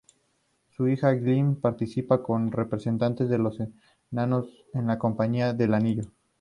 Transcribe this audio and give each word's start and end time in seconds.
Su 0.71 0.87
hijo 0.87 1.11
Gimli 1.11 1.53
partiría 1.61 2.07
como 2.23 2.49
representante 2.49 3.27
de 3.27 3.37
los 3.37 3.59
enanos 4.09 4.47
en 4.73 4.87
la 4.87 4.97
Compañía 4.97 5.53
del 5.53 5.75
Anillo. 5.75 6.09